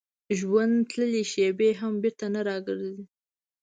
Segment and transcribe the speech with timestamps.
[0.37, 3.03] ژوند تللې شېبې هم بېرته نه راګرځي.